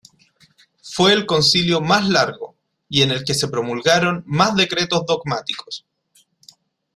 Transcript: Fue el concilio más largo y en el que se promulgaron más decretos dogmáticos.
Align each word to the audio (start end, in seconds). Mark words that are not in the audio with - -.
Fue 0.81 1.13
el 1.13 1.27
concilio 1.27 1.79
más 1.79 2.09
largo 2.09 2.55
y 2.89 3.03
en 3.03 3.11
el 3.11 3.23
que 3.23 3.35
se 3.35 3.49
promulgaron 3.49 4.23
más 4.25 4.55
decretos 4.55 5.05
dogmáticos. 5.05 5.85